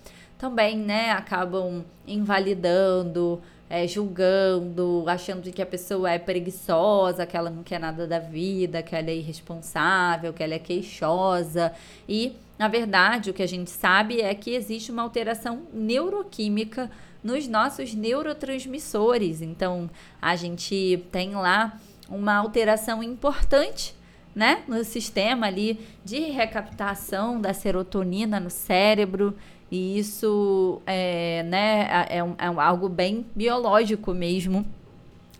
também, 0.42 0.76
né, 0.76 1.12
acabam 1.12 1.84
invalidando, 2.04 3.40
é, 3.70 3.86
julgando, 3.86 5.04
achando 5.06 5.48
que 5.52 5.62
a 5.62 5.66
pessoa 5.66 6.10
é 6.10 6.18
preguiçosa, 6.18 7.24
que 7.24 7.36
ela 7.36 7.48
não 7.48 7.62
quer 7.62 7.78
nada 7.78 8.08
da 8.08 8.18
vida, 8.18 8.82
que 8.82 8.96
ela 8.96 9.08
é 9.08 9.14
irresponsável, 9.14 10.32
que 10.32 10.42
ela 10.42 10.54
é 10.54 10.58
queixosa. 10.58 11.72
E, 12.08 12.34
na 12.58 12.66
verdade, 12.66 13.30
o 13.30 13.32
que 13.32 13.42
a 13.42 13.46
gente 13.46 13.70
sabe 13.70 14.20
é 14.20 14.34
que 14.34 14.50
existe 14.50 14.90
uma 14.90 15.02
alteração 15.02 15.62
neuroquímica 15.72 16.90
nos 17.22 17.46
nossos 17.46 17.94
neurotransmissores. 17.94 19.40
Então, 19.40 19.88
a 20.20 20.34
gente 20.34 21.04
tem 21.12 21.36
lá 21.36 21.78
uma 22.12 22.36
alteração 22.36 23.02
importante 23.02 23.94
né, 24.34 24.62
no 24.66 24.84
sistema 24.84 25.46
ali 25.46 25.78
de 26.04 26.18
recaptação 26.30 27.40
da 27.40 27.52
serotonina 27.52 28.38
no 28.38 28.50
cérebro. 28.50 29.36
E 29.70 29.98
isso 29.98 30.82
é, 30.86 31.42
né, 31.44 32.06
é, 32.10 32.22
um, 32.22 32.34
é 32.38 32.46
algo 32.62 32.88
bem 32.88 33.26
biológico 33.34 34.12
mesmo 34.12 34.64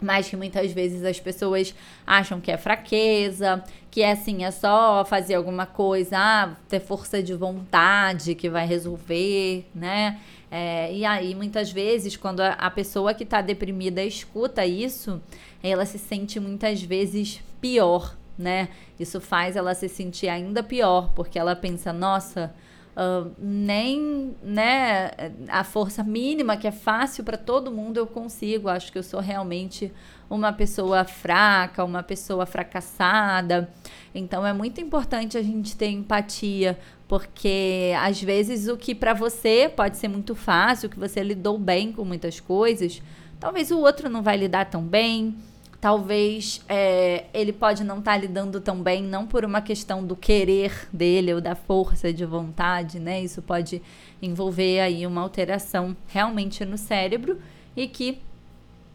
mas 0.02 0.28
que 0.28 0.36
muitas 0.36 0.72
vezes 0.72 1.04
as 1.04 1.20
pessoas 1.20 1.74
acham 2.06 2.40
que 2.40 2.50
é 2.50 2.56
fraqueza, 2.56 3.62
que 3.90 4.02
é 4.02 4.10
assim, 4.10 4.44
é 4.44 4.50
só 4.50 5.04
fazer 5.04 5.34
alguma 5.34 5.64
coisa, 5.64 6.16
ah, 6.18 6.56
ter 6.68 6.80
força 6.80 7.22
de 7.22 7.32
vontade 7.34 8.34
que 8.34 8.50
vai 8.50 8.66
resolver, 8.66 9.64
né? 9.74 10.20
É, 10.50 10.92
e 10.92 11.04
aí, 11.04 11.34
muitas 11.34 11.72
vezes, 11.72 12.16
quando 12.16 12.40
a, 12.40 12.50
a 12.52 12.70
pessoa 12.70 13.14
que 13.14 13.22
está 13.22 13.40
deprimida 13.40 14.04
escuta 14.04 14.66
isso, 14.66 15.22
ela 15.70 15.84
se 15.86 15.98
sente 15.98 16.40
muitas 16.40 16.82
vezes 16.82 17.40
pior, 17.60 18.16
né? 18.36 18.68
Isso 18.98 19.20
faz 19.20 19.56
ela 19.56 19.74
se 19.74 19.88
sentir 19.88 20.28
ainda 20.28 20.62
pior, 20.62 21.12
porque 21.14 21.38
ela 21.38 21.54
pensa, 21.54 21.92
nossa, 21.92 22.52
uh, 22.96 23.30
nem 23.38 24.34
né, 24.42 25.10
a 25.48 25.64
força 25.64 26.02
mínima 26.02 26.56
que 26.56 26.66
é 26.66 26.72
fácil 26.72 27.24
para 27.24 27.36
todo 27.36 27.70
mundo 27.70 27.98
eu 27.98 28.06
consigo. 28.06 28.68
Acho 28.68 28.90
que 28.90 28.98
eu 28.98 29.02
sou 29.02 29.20
realmente 29.20 29.92
uma 30.28 30.52
pessoa 30.52 31.04
fraca, 31.04 31.84
uma 31.84 32.02
pessoa 32.02 32.46
fracassada. 32.46 33.70
Então 34.14 34.46
é 34.46 34.52
muito 34.52 34.80
importante 34.80 35.36
a 35.36 35.42
gente 35.42 35.76
ter 35.76 35.88
empatia, 35.88 36.78
porque 37.06 37.92
às 38.00 38.20
vezes 38.20 38.68
o 38.68 38.76
que 38.76 38.94
para 38.94 39.14
você 39.14 39.70
pode 39.74 39.96
ser 39.96 40.08
muito 40.08 40.34
fácil, 40.34 40.88
que 40.88 40.98
você 40.98 41.22
lidou 41.22 41.58
bem 41.58 41.92
com 41.92 42.04
muitas 42.04 42.40
coisas, 42.40 43.02
talvez 43.38 43.70
o 43.70 43.78
outro 43.78 44.08
não 44.08 44.22
vai 44.22 44.36
lidar 44.36 44.66
tão 44.66 44.82
bem 44.82 45.36
talvez 45.82 46.64
é, 46.68 47.24
ele 47.34 47.52
pode 47.52 47.82
não 47.82 47.98
estar 47.98 48.12
tá 48.12 48.16
lidando 48.16 48.60
tão 48.60 48.80
bem, 48.80 49.02
não 49.02 49.26
por 49.26 49.44
uma 49.44 49.60
questão 49.60 50.06
do 50.06 50.14
querer 50.14 50.88
dele 50.92 51.34
ou 51.34 51.40
da 51.40 51.56
força 51.56 52.12
de 52.12 52.24
vontade, 52.24 53.00
né? 53.00 53.20
Isso 53.20 53.42
pode 53.42 53.82
envolver 54.22 54.78
aí 54.78 55.04
uma 55.04 55.20
alteração 55.20 55.96
realmente 56.06 56.64
no 56.64 56.78
cérebro 56.78 57.36
e 57.76 57.88
que 57.88 58.20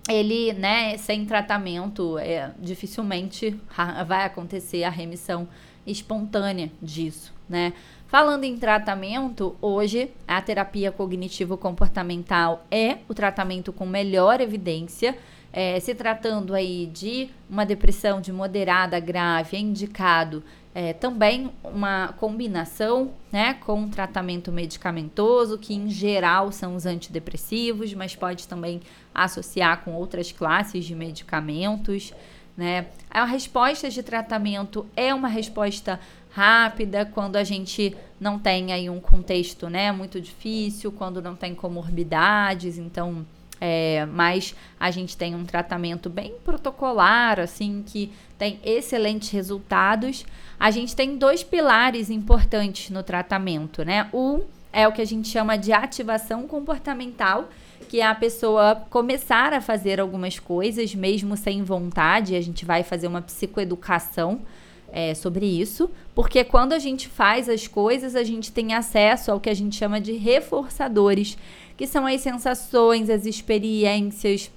ele, 0.10 0.54
né, 0.54 0.96
sem 0.98 1.26
tratamento, 1.26 2.18
é, 2.20 2.52
dificilmente 2.58 3.60
vai 4.08 4.24
acontecer 4.24 4.86
a 4.86 4.90
remissão 4.90 5.46
espontânea 5.86 6.72
disso, 6.82 7.34
né? 7.50 7.74
Falando 8.08 8.46
em 8.46 8.58
tratamento, 8.58 9.58
hoje 9.62 10.10
a 10.26 10.42
terapia 10.42 10.90
cognitivo-comportamental 10.94 12.66
é 12.72 13.00
o 13.10 13.14
tratamento 13.14 13.74
com 13.74 13.86
melhor 13.86 14.40
evidência 14.40 15.18
é, 15.52 15.80
se 15.80 15.96
tratando 15.96 16.54
aí 16.54 16.86
de 16.88 17.30
uma 17.50 17.66
depressão 17.66 18.22
de 18.22 18.32
moderada 18.32 19.00
grave, 19.00 19.58
é 19.58 19.60
indicado 19.60 20.44
é, 20.80 20.94
também 20.94 21.50
uma 21.64 22.14
combinação 22.20 23.12
né, 23.32 23.56
com 23.56 23.90
tratamento 23.90 24.52
medicamentoso, 24.52 25.58
que 25.58 25.74
em 25.74 25.90
geral 25.90 26.52
são 26.52 26.76
os 26.76 26.86
antidepressivos, 26.86 27.96
mas 27.96 28.16
pode 28.16 28.48
também 28.48 28.82
associar 29.12 29.84
com 29.84 29.96
outras 29.96 30.32
classes 30.32 30.86
de 30.86 30.94
medicamentos. 30.94 32.14
Né? 32.56 32.86
A 33.10 33.26
resposta 33.26 33.90
de 33.90 34.04
tratamento 34.04 34.86
é 34.96 35.12
uma 35.16 35.28
resposta 35.28 36.00
rápida 36.30 37.06
quando 37.06 37.38
a 37.38 37.44
gente 37.44 37.98
não 38.20 38.38
tem 38.38 38.72
aí 38.72 38.88
um 38.88 39.00
contexto 39.00 39.70
né, 39.72 39.92
muito 39.92 40.22
difícil, 40.22 40.92
quando 40.92 41.24
não 41.24 41.36
tem 41.36 41.56
comorbidades, 41.56 42.78
então 42.78 43.26
é, 43.60 44.06
mas 44.06 44.56
a 44.80 44.92
gente 44.92 45.18
tem 45.18 45.36
um 45.36 45.46
tratamento 45.46 46.10
bem 46.10 46.36
protocolar, 46.44 47.40
assim, 47.40 47.84
que 47.86 48.12
tem 48.38 48.60
excelentes 48.64 49.30
resultados. 49.30 50.26
A 50.60 50.72
gente 50.72 50.96
tem 50.96 51.18
dois 51.18 51.44
pilares 51.44 52.10
importantes 52.10 52.90
no 52.90 53.04
tratamento, 53.04 53.84
né? 53.84 54.10
Um 54.14 54.44
é 54.72 54.88
o 54.88 54.92
que 54.92 55.02
a 55.02 55.06
gente 55.06 55.28
chama 55.28 55.58
de 55.58 55.74
ativação 55.74 56.48
comportamental, 56.48 57.50
que 57.90 58.02
é 58.02 58.06
a 58.06 58.14
pessoa 58.14 58.76
começar 58.90 59.54
a 59.54 59.62
fazer 59.62 60.00
algumas 60.00 60.38
coisas, 60.38 60.94
mesmo 60.94 61.36
sem 61.36 61.64
vontade. 61.64 62.36
A 62.36 62.42
gente 62.42 62.66
vai 62.66 62.84
fazer 62.84 63.08
uma 63.08 63.22
psicoeducação 63.22 64.42
é, 64.92 65.14
sobre 65.14 65.46
isso, 65.46 65.90
porque 66.16 66.44
quando 66.44 66.74
a 66.74 66.80
gente 66.80 67.08
faz 67.08 67.50
as 67.50 67.68
coisas, 67.68 68.16
a 68.16 68.24
gente 68.24 68.52
tem 68.52 68.74
acesso 68.74 69.32
ao 69.32 69.40
que 69.40 69.50
a 69.50 69.54
gente 69.54 69.76
chama 69.76 70.00
de 70.00 70.14
reforçadores, 70.14 71.38
que 71.76 71.86
são 71.86 72.06
as 72.06 72.22
sensações, 72.22 73.10
as 73.10 73.26
experiências, 73.26 74.52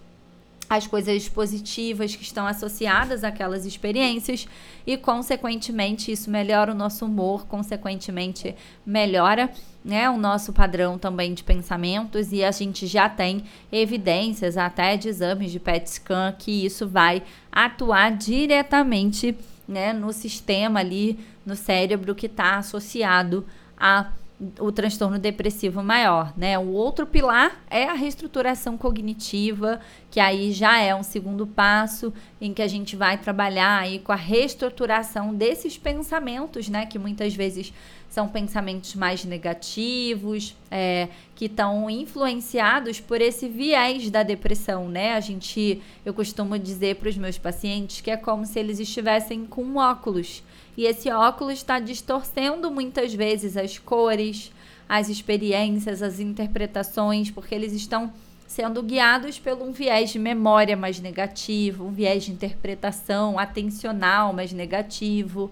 as 0.70 0.87
coisas 0.87 1.28
positivas 1.28 2.14
que 2.14 2.22
estão 2.22 2.46
associadas 2.46 3.25
àquelas 3.25 3.66
experiências 3.66 4.46
e, 4.87 4.96
consequentemente, 4.96 6.12
isso 6.12 6.30
melhora 6.30 6.70
o 6.70 6.76
nosso 6.76 7.04
humor, 7.06 7.44
consequentemente, 7.46 8.54
melhora 8.87 9.50
né, 9.84 10.08
o 10.08 10.16
nosso 10.16 10.52
padrão 10.52 10.96
também 10.96 11.34
de 11.34 11.42
pensamentos 11.42 12.30
e 12.32 12.44
a 12.44 12.52
gente 12.52 12.87
já 12.87 13.08
tem 13.08 13.42
evidências 13.72 14.56
até 14.56 14.96
de 14.96 15.08
exames 15.08 15.50
de 15.50 15.58
PET 15.58 15.90
scan 15.90 16.32
que 16.38 16.64
isso 16.64 16.87
vai 16.87 17.22
atuar 17.50 18.16
diretamente 18.16 19.37
né, 19.71 19.93
no 19.93 20.12
sistema 20.12 20.81
ali 20.81 21.19
no 21.47 21.55
cérebro 21.55 22.15
que 22.15 22.27
está 22.27 22.59
associado 22.59 23.47
a 23.79 24.11
o 24.59 24.73
transtorno 24.73 25.18
depressivo 25.18 25.82
maior, 25.82 26.32
né? 26.37 26.59
O 26.59 26.68
outro 26.68 27.06
pilar 27.06 27.62
é 27.68 27.85
a 27.85 27.92
reestruturação 27.92 28.78
cognitiva, 28.78 29.80
que 30.11 30.18
aí 30.18 30.50
já 30.50 30.80
é 30.80 30.94
um 30.94 31.02
segundo 31.02 31.47
passo 31.47 32.12
em 32.40 32.54
que 32.54 32.62
a 32.62 32.68
gente 32.68 32.97
vai 32.97 33.18
trabalhar 33.18 33.80
aí 33.80 33.99
com 33.99 34.12
a 34.12 34.16
reestruturação 34.16 35.35
desses 35.35 35.76
pensamentos, 35.76 36.68
né? 36.68 36.87
Que 36.87 36.99
muitas 36.99 37.35
vezes 37.35 37.73
são 38.09 38.26
pensamentos 38.26 38.94
mais 38.94 39.25
negativos, 39.25 40.56
é, 40.70 41.09
que 41.35 41.44
estão 41.44 41.88
influenciados 41.88 42.99
por 42.99 43.20
esse 43.20 43.47
viés 43.47 44.11
da 44.11 44.23
depressão, 44.23 44.88
né? 44.88 45.14
A 45.14 45.20
gente, 45.20 45.82
eu 46.04 46.14
costumo 46.14 46.59
dizer 46.59 46.97
para 46.97 47.09
os 47.09 47.16
meus 47.16 47.38
pacientes 47.38 48.00
que 48.00 48.11
é 48.11 48.16
como 48.16 48.47
se 48.47 48.59
eles 48.59 48.80
estivessem 48.80 49.44
com 49.44 49.76
óculos 49.76 50.42
e 50.80 50.87
esse 50.87 51.10
óculos 51.10 51.58
está 51.58 51.78
distorcendo 51.78 52.70
muitas 52.70 53.12
vezes 53.12 53.54
as 53.54 53.76
cores, 53.78 54.50
as 54.88 55.10
experiências, 55.10 56.00
as 56.02 56.18
interpretações, 56.18 57.30
porque 57.30 57.54
eles 57.54 57.75
estão 57.75 58.10
sendo 58.49 58.82
guiados 58.82 59.38
por 59.38 59.60
um 59.60 59.72
viés 59.72 60.08
de 60.08 60.18
memória 60.18 60.78
mais 60.78 60.99
negativo, 60.99 61.84
um 61.84 61.92
viés 61.92 62.25
de 62.25 62.32
interpretação 62.32 63.38
atencional 63.38 64.32
mais 64.32 64.54
negativo, 64.54 65.50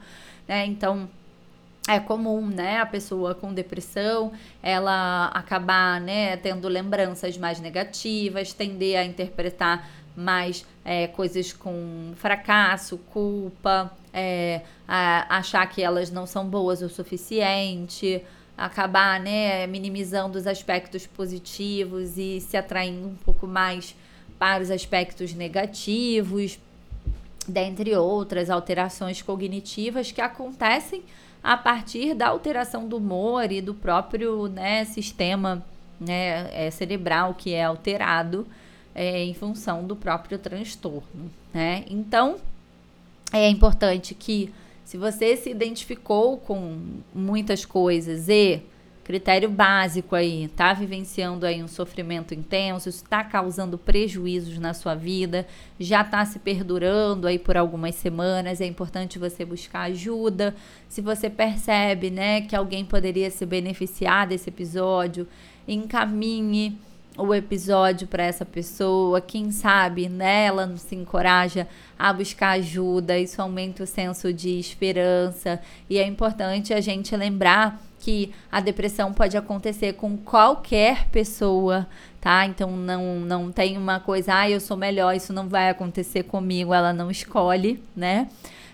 né? 0.49 0.65
Então, 0.65 1.07
é 1.87 2.01
comum, 2.01 2.47
né, 2.47 2.79
a 2.79 2.87
pessoa 2.87 3.35
com 3.35 3.53
depressão, 3.53 4.33
ela 4.63 5.27
acabar, 5.35 6.01
né, 6.01 6.39
tendo 6.39 6.69
lembranças 6.69 7.37
mais 7.37 7.61
negativas, 7.61 8.55
tender 8.55 8.99
a 8.99 9.05
interpretar 9.05 9.87
mais 10.17 10.65
é, 10.87 11.07
coisas 11.07 11.53
com 11.53 12.13
fracasso, 12.17 12.97
culpa, 13.13 13.93
é, 14.19 14.63
achar 14.87 15.67
que 15.67 15.83
elas 15.83 16.11
não 16.11 16.27
são 16.27 16.47
boas 16.47 16.83
o 16.83 16.89
suficiente, 16.89 18.23
acabar 18.57 19.21
né, 19.21 19.67
minimizando 19.67 20.37
os 20.37 20.47
aspectos 20.47 21.07
positivos 21.07 22.19
e 22.19 22.41
se 22.41 22.57
atraindo 22.57 23.07
um 23.07 23.15
pouco 23.15 23.47
mais 23.47 23.95
para 24.39 24.63
os 24.63 24.71
aspectos 24.71 25.33
negativos, 25.33 26.59
dentre 27.47 27.95
outras 27.97 28.51
alterações 28.51 29.23
cognitivas 29.23 30.13
que 30.13 30.21
acontecem 30.21 31.03
a 31.43 31.57
partir 31.57 32.15
da 32.15 32.29
alteração 32.29 32.89
do 32.89 32.97
humor 32.97 33.51
e 33.51 33.61
do 33.61 33.75
próprio 33.75 34.49
né, 34.49 34.85
sistema 34.85 35.65
né, 36.01 36.49
é, 36.53 36.71
cerebral 36.71 37.35
que 37.35 37.55
é 37.55 37.65
alterado 37.65 38.47
é, 38.95 39.23
em 39.23 39.35
função 39.35 39.85
do 39.87 39.95
próprio 39.95 40.39
transtorno, 40.39 41.31
né? 41.55 41.85
Então, 41.89 42.37
é 43.33 43.49
importante 43.49 44.15
que 44.15 44.53
se 44.85 44.97
você 44.97 45.37
se 45.37 45.51
identificou 45.51 46.39
com 46.39 46.79
muitas 47.15 47.65
coisas 47.65 48.29
e 48.29 48.63
critério 49.05 49.49
básico 49.49 50.15
aí, 50.15 50.49
tá 50.49 50.75
vivenciando 50.75 51.47
aí 51.47 51.63
um 51.63 51.69
sofrimento 51.69 52.35
intenso, 52.35 52.91
está 52.91 53.25
causando 53.25 53.79
prejuízos 53.79 54.59
na 54.59 54.75
sua 54.75 54.95
vida, 54.95 55.47
já 55.81 56.03
está 56.03 56.23
se 56.27 56.39
perdurando 56.39 57.27
aí 57.27 57.39
por 57.39 57.57
algumas 57.57 57.95
semanas, 57.95 58.61
é 58.61 58.67
importante 58.67 59.19
você 59.19 59.47
buscar 59.47 59.85
ajuda. 59.85 60.55
Se 60.91 61.01
você 61.01 61.31
percebe, 61.31 62.11
né, 62.11 62.43
que 62.43 62.55
alguém 62.55 62.85
poderia 62.85 63.31
se 63.31 63.47
beneficiar 63.47 64.27
desse 64.27 64.51
episódio, 64.51 65.27
encaminhe 65.67 66.79
o 67.19 67.35
episódio 67.35 68.07
para 68.07 68.23
essa 68.23 68.47
pessoa, 68.47 69.21
quem 69.21 69.51
sabe 69.51 70.09
né, 70.09 70.49
se 70.77 70.95
encoraja 70.95 71.67
a 71.99 72.13
buscar 72.13 72.51
ajuda, 72.51 73.19
isso 73.19 73.43
aumenta 73.43 73.83
o 73.83 73.87
senso 73.87 74.33
de 74.33 74.59
esperança 74.59 75.61
e 75.91 75.99
é 75.99 76.07
importante 76.07 76.73
a 76.73 76.81
gente 76.81 77.15
lembrar 77.17 77.83
que 77.99 78.33
a 78.51 78.61
depressão 78.61 79.13
pode 79.13 79.37
acontecer 79.37 79.95
com 79.95 80.17
qualquer 80.17 81.09
pessoa, 81.09 81.89
tá? 82.21 82.47
Então 82.47 82.71
não 82.77 83.17
não 83.19 83.51
tem 83.51 83.77
uma 83.77 83.99
coisa, 83.99 84.35
ah, 84.37 84.49
eu 84.49 84.61
sou 84.61 84.77
melhor, 84.77 85.17
isso 85.17 85.33
não 85.33 85.49
vai 85.49 85.69
acontecer 85.69 86.23
comigo, 86.23 86.73
ela 86.73 86.93
não 86.93 87.11
escolhe, 87.11 87.83
né? 87.97 88.29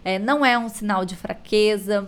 É, 0.05 0.19
não 0.19 0.45
é 0.45 0.59
um 0.59 0.69
sinal 0.69 1.07
de 1.07 1.17
fraqueza, 1.17 2.07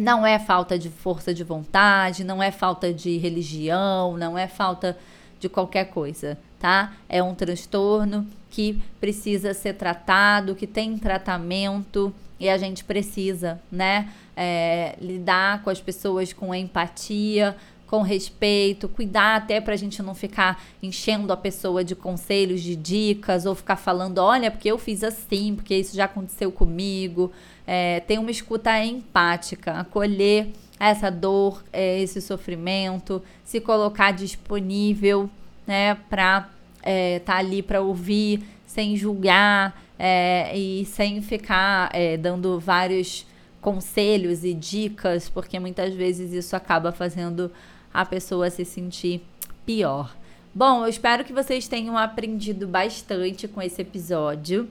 não 0.00 0.26
é 0.26 0.38
falta 0.38 0.78
de 0.78 0.88
força 0.88 1.34
de 1.34 1.44
vontade, 1.44 2.24
não 2.24 2.42
é 2.42 2.50
falta 2.50 2.94
de 2.94 3.18
religião, 3.18 4.16
não 4.16 4.38
é 4.38 4.48
falta 4.48 4.96
de 5.44 5.48
qualquer 5.48 5.90
coisa, 5.90 6.38
tá? 6.58 6.94
É 7.08 7.22
um 7.22 7.34
transtorno 7.34 8.26
que 8.50 8.80
precisa 8.98 9.52
ser 9.52 9.74
tratado, 9.74 10.54
que 10.54 10.66
tem 10.66 10.96
tratamento 10.96 12.14
e 12.40 12.48
a 12.48 12.56
gente 12.56 12.82
precisa, 12.84 13.60
né, 13.70 14.10
é, 14.36 14.96
lidar 15.00 15.62
com 15.62 15.70
as 15.70 15.80
pessoas 15.80 16.32
com 16.32 16.54
empatia, 16.54 17.56
com 17.86 18.00
respeito, 18.00 18.88
cuidar 18.88 19.36
até 19.36 19.60
para 19.60 19.74
a 19.74 19.76
gente 19.76 20.02
não 20.02 20.14
ficar 20.14 20.62
enchendo 20.82 21.32
a 21.32 21.36
pessoa 21.36 21.84
de 21.84 21.94
conselhos, 21.94 22.62
de 22.62 22.74
dicas, 22.74 23.44
ou 23.44 23.54
ficar 23.54 23.76
falando, 23.76 24.18
olha, 24.18 24.50
porque 24.50 24.68
eu 24.68 24.78
fiz 24.78 25.04
assim, 25.04 25.54
porque 25.54 25.76
isso 25.76 25.94
já 25.94 26.06
aconteceu 26.06 26.50
comigo. 26.50 27.30
É, 27.66 28.00
tem 28.00 28.18
uma 28.18 28.30
escuta 28.30 28.82
empática, 28.82 29.72
acolher 29.72 30.48
essa 30.78 31.10
dor, 31.10 31.62
é, 31.72 32.00
esse 32.00 32.20
sofrimento, 32.20 33.22
se 33.44 33.60
colocar 33.60 34.12
disponível, 34.12 35.30
né, 35.66 35.94
para 36.08 36.48
é, 36.82 37.18
tá 37.20 37.36
ali 37.36 37.62
para 37.62 37.80
ouvir, 37.80 38.42
sem 38.66 38.96
julgar 38.96 39.82
é, 39.98 40.56
e 40.56 40.84
sem 40.84 41.22
ficar 41.22 41.88
é, 41.92 42.16
dando 42.16 42.58
vários 42.60 43.26
conselhos 43.60 44.44
e 44.44 44.52
dicas, 44.52 45.30
porque 45.30 45.58
muitas 45.58 45.94
vezes 45.94 46.32
isso 46.32 46.54
acaba 46.54 46.92
fazendo 46.92 47.50
a 47.92 48.04
pessoa 48.04 48.50
se 48.50 48.64
sentir 48.64 49.22
pior. 49.64 50.14
Bom, 50.54 50.84
eu 50.84 50.88
espero 50.88 51.24
que 51.24 51.32
vocês 51.32 51.66
tenham 51.66 51.96
aprendido 51.96 52.68
bastante 52.68 53.48
com 53.48 53.62
esse 53.62 53.80
episódio. 53.80 54.68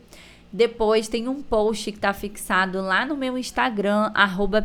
Depois 0.56 1.08
tem 1.08 1.28
um 1.28 1.42
post 1.42 1.92
que 1.92 1.98
está 1.98 2.14
fixado 2.14 2.80
lá 2.80 3.04
no 3.08 3.18
meu 3.18 3.36
Instagram, 3.40 4.12
arroba. 4.14 4.64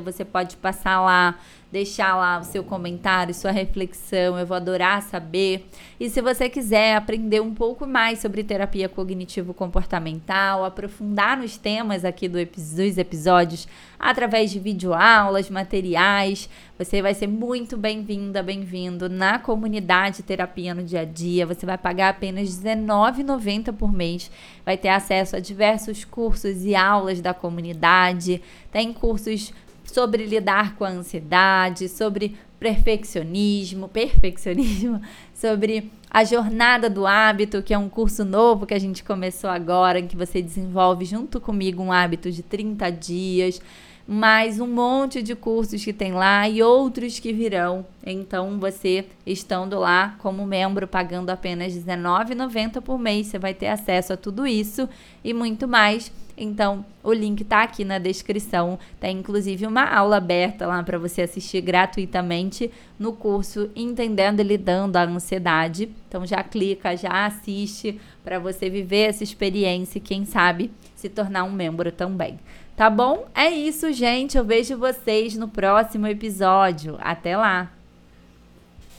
Você 0.00 0.24
pode 0.24 0.56
passar 0.56 0.98
lá, 1.02 1.38
deixar 1.76 2.16
lá 2.16 2.38
o 2.38 2.44
seu 2.44 2.64
comentário, 2.64 3.34
sua 3.34 3.50
reflexão. 3.50 4.38
Eu 4.38 4.46
vou 4.46 4.56
adorar 4.56 5.02
saber. 5.02 5.66
E 6.00 6.08
se 6.08 6.22
você 6.22 6.48
quiser 6.48 6.96
aprender 6.96 7.40
um 7.40 7.52
pouco 7.52 7.86
mais 7.86 8.18
sobre 8.18 8.42
terapia 8.42 8.88
cognitivo-comportamental, 8.88 10.64
aprofundar 10.64 11.36
nos 11.36 11.58
temas 11.58 12.02
aqui 12.02 12.28
do, 12.28 12.38
dos 12.46 12.96
episódios 12.96 13.68
através 13.98 14.50
de 14.50 14.58
videoaulas, 14.58 15.50
materiais, 15.50 16.48
você 16.78 17.02
vai 17.02 17.12
ser 17.12 17.26
muito 17.26 17.76
bem-vinda, 17.76 18.42
bem-vindo 18.42 19.08
na 19.08 19.38
comunidade 19.38 20.22
Terapia 20.22 20.74
no 20.74 20.82
Dia 20.82 21.00
a 21.00 21.04
Dia. 21.04 21.46
Você 21.46 21.66
vai 21.66 21.76
pagar 21.76 22.08
apenas 22.08 22.62
R$19,90 22.62 23.72
por 23.74 23.92
mês. 23.92 24.30
Vai 24.64 24.78
ter 24.78 24.88
acesso 24.88 25.36
a 25.36 25.40
diversos 25.40 26.04
cursos 26.04 26.64
e 26.64 26.74
aulas 26.74 27.20
da 27.20 27.34
comunidade. 27.34 28.42
Tem 28.70 28.92
cursos 28.92 29.52
sobre 29.86 30.26
lidar 30.26 30.74
com 30.76 30.84
a 30.84 30.90
ansiedade, 30.90 31.88
sobre 31.88 32.36
perfeccionismo, 32.58 33.88
perfeccionismo, 33.88 35.00
sobre 35.34 35.90
a 36.10 36.24
jornada 36.24 36.88
do 36.90 37.06
hábito, 37.06 37.62
que 37.62 37.74
é 37.74 37.78
um 37.78 37.88
curso 37.88 38.24
novo 38.24 38.66
que 38.66 38.74
a 38.74 38.78
gente 38.78 39.04
começou 39.04 39.50
agora, 39.50 39.98
em 39.98 40.06
que 40.06 40.16
você 40.16 40.42
desenvolve 40.42 41.04
junto 41.04 41.40
comigo 41.40 41.82
um 41.82 41.92
hábito 41.92 42.30
de 42.30 42.42
30 42.42 42.90
dias 42.90 43.60
mais 44.06 44.60
um 44.60 44.68
monte 44.68 45.20
de 45.20 45.34
cursos 45.34 45.84
que 45.84 45.92
tem 45.92 46.12
lá 46.12 46.48
e 46.48 46.62
outros 46.62 47.18
que 47.18 47.32
virão. 47.32 47.84
Então, 48.04 48.58
você 48.60 49.04
estando 49.26 49.78
lá 49.80 50.14
como 50.20 50.46
membro, 50.46 50.86
pagando 50.86 51.30
apenas 51.30 51.74
R$19,90 51.74 52.80
por 52.80 52.98
mês, 52.98 53.26
você 53.26 53.38
vai 53.38 53.52
ter 53.52 53.66
acesso 53.66 54.12
a 54.12 54.16
tudo 54.16 54.46
isso 54.46 54.88
e 55.24 55.34
muito 55.34 55.66
mais. 55.66 56.12
Então, 56.36 56.84
o 57.02 57.12
link 57.12 57.42
tá 57.44 57.62
aqui 57.62 57.84
na 57.84 57.98
descrição. 57.98 58.78
Tem 59.00 59.18
inclusive 59.18 59.66
uma 59.66 59.84
aula 59.84 60.18
aberta 60.18 60.66
lá 60.66 60.82
para 60.82 60.98
você 60.98 61.22
assistir 61.22 61.60
gratuitamente 61.60 62.70
no 62.98 63.12
curso 63.12 63.70
Entendendo 63.74 64.40
e 64.40 64.42
Lidando 64.42 64.96
a 64.96 65.04
Ansiedade. 65.04 65.88
Então, 66.08 66.26
já 66.26 66.42
clica, 66.42 66.96
já 66.96 67.26
assiste 67.26 68.00
para 68.22 68.38
você 68.38 68.68
viver 68.68 69.08
essa 69.08 69.24
experiência 69.24 69.98
e 69.98 70.02
quem 70.02 70.24
sabe 70.24 70.70
se 70.94 71.08
tornar 71.08 71.44
um 71.44 71.52
membro 71.52 71.90
também. 71.90 72.38
Tá 72.76 72.90
bom? 72.90 73.26
É 73.34 73.48
isso, 73.48 73.90
gente. 73.92 74.36
Eu 74.36 74.44
vejo 74.44 74.76
vocês 74.76 75.36
no 75.36 75.48
próximo 75.48 76.06
episódio. 76.06 76.96
Até 77.00 77.36
lá! 77.36 77.75